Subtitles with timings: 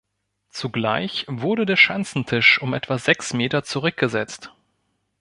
[0.49, 4.51] Zugleich wurde der Schanzentisch um etwa sechs Meter zurückgesetzt.